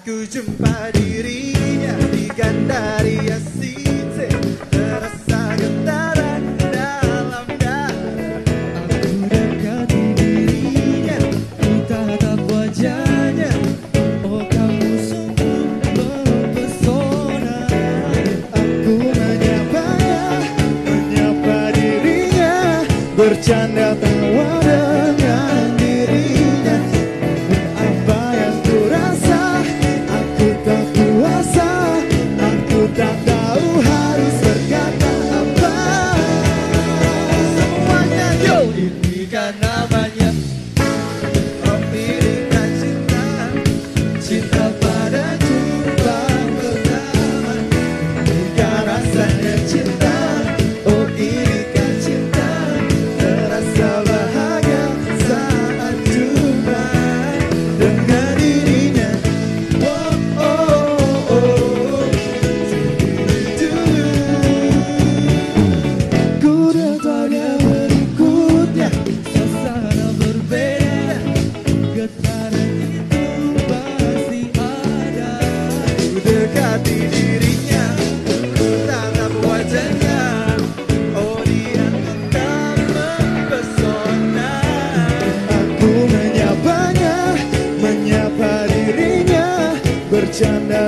[0.00, 3.89] Saat ku jumpa dirinya di Gandaria City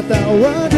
[0.08, 0.71] that word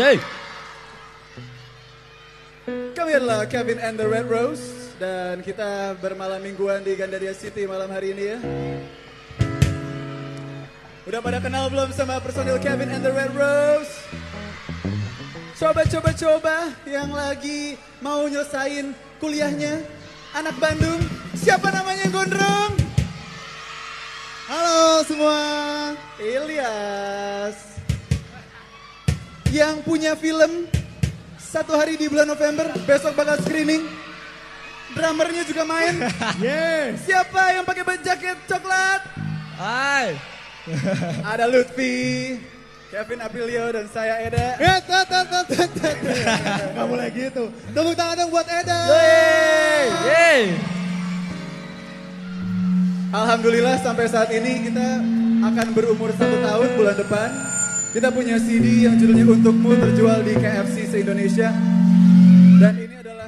[0.00, 0.16] Yay.
[3.20, 8.16] adalah Kevin and the Red Rose dan kita bermalam mingguan di Gandaria City malam hari
[8.16, 8.38] ini ya.
[11.04, 13.92] Udah pada kenal belum sama personil Kevin and the Red Rose?
[15.60, 19.84] Coba-coba-coba yang lagi mau nyelesain kuliahnya
[20.32, 21.04] anak Bandung.
[21.36, 22.72] Siapa namanya Gondrong?
[24.48, 25.38] Halo semua.
[26.16, 27.69] Ilyas
[29.50, 30.70] yang punya film
[31.36, 33.82] satu hari di bulan November, besok bakal screening.
[34.94, 35.94] Drummernya juga main.
[36.42, 37.06] Yes.
[37.06, 39.02] Siapa yang pakai jaket coklat?
[39.58, 40.14] Hai.
[41.26, 42.38] Ada Lutfi,
[42.90, 44.58] Kevin Aprilio dan saya Eda.
[44.62, 44.78] Eh,
[46.74, 47.50] nggak boleh gitu.
[47.74, 48.78] Tepuk tangan dong buat Eda.
[48.86, 49.84] Yeay.
[50.06, 50.42] Yeay.
[53.10, 55.02] Alhamdulillah sampai saat ini kita
[55.42, 57.49] akan berumur satu tahun bulan depan.
[57.90, 61.50] Kita punya CD yang judulnya Untukmu terjual di KFC se-Indonesia.
[62.62, 63.26] Dan ini adalah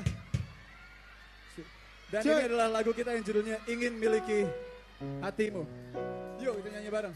[2.15, 4.47] dan ini adalah lagu kita yang judulnya Ingin Miliki
[5.19, 5.67] Hatimu.
[6.39, 7.15] Yuk kita nyanyi bareng.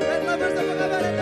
[0.00, 1.12] Hey Lovers apa kabar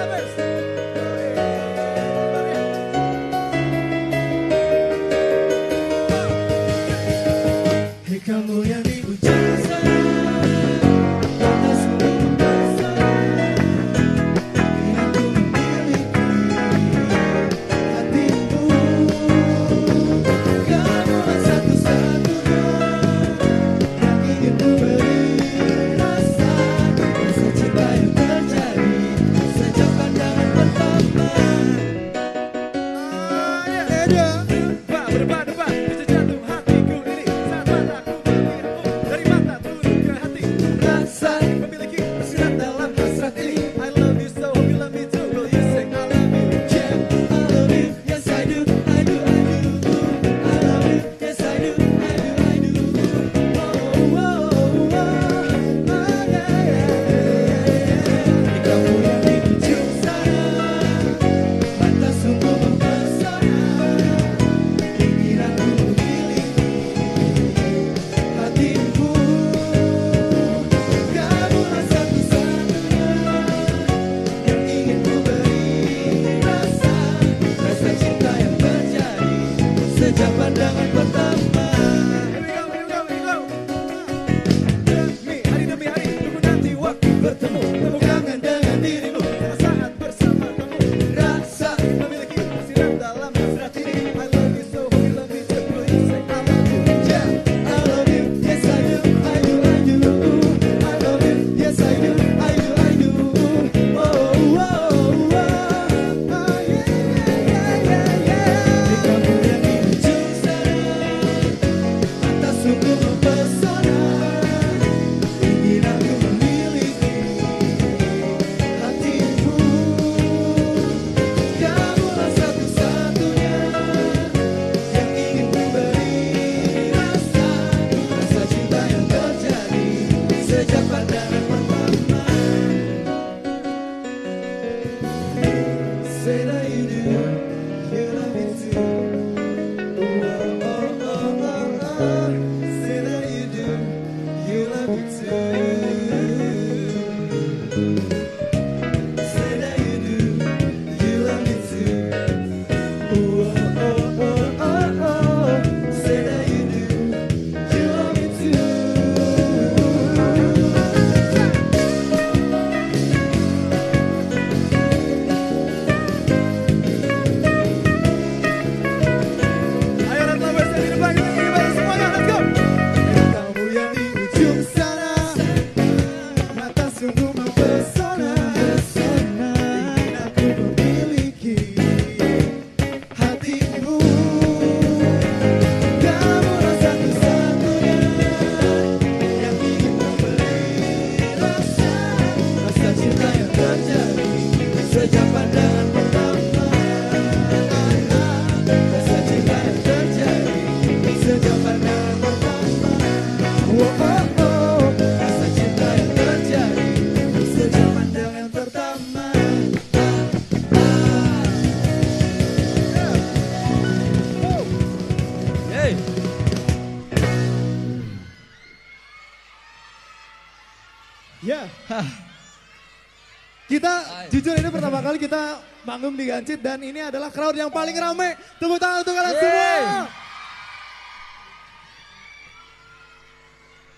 [225.11, 228.38] kali kita manggung di Gancit dan ini adalah crowd yang paling rame.
[228.62, 229.75] Tepuk tangan untuk kalian semua.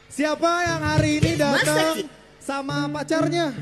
[0.08, 2.08] Siapa yang hari ini datang
[2.40, 3.52] sama pacarnya?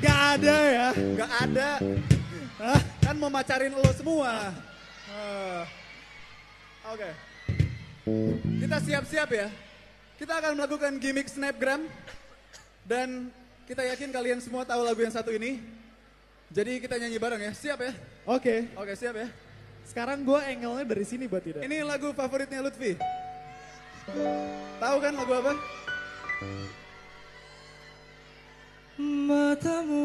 [0.00, 0.88] Gak ada ya.
[0.96, 1.70] Gak ada.
[2.64, 2.80] Hah?
[3.04, 4.56] Kan mau macarin lo semua.
[5.12, 5.68] Ah.
[6.96, 7.10] Oke.
[8.56, 9.52] Kita siap-siap ya.
[10.16, 11.92] Kita akan melakukan gimmick snapgram.
[12.88, 13.28] Dan
[13.64, 15.60] kita yakin kalian semua tahu lagu yang satu ini.
[16.52, 17.52] Jadi kita nyanyi bareng ya.
[17.56, 17.92] Siap ya?
[18.28, 19.28] Oke, Oke siap ya.
[19.84, 21.60] sekarang gue angle-nya dari sini buat tidak.
[21.64, 22.96] Ini lagu favoritnya Lutfi.
[24.80, 25.52] Tahu kan lagu apa?
[29.00, 30.03] Matamu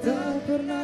[0.00, 0.79] tak pernah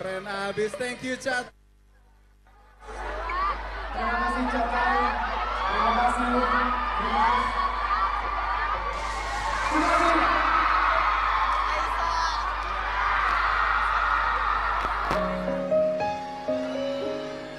[0.00, 1.44] keren abis, thank you chat.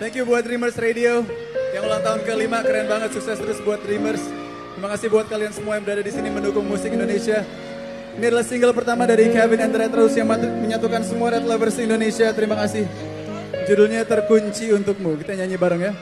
[0.02, 1.22] Thank you buat Dreamers Radio
[1.78, 4.26] yang ulang tahun kelima keren banget sukses terus buat Dreamers.
[4.74, 7.46] Terima kasih buat kalian semua yang berada di sini mendukung musik Indonesia.
[8.12, 12.28] Ini adalah single pertama dari Kevin and Retros yang menyatukan semua Red Lovers Indonesia.
[12.36, 12.84] Terima kasih.
[13.72, 15.16] Judulnya Terkunci Untukmu.
[15.16, 15.94] Kita nyanyi bareng ya.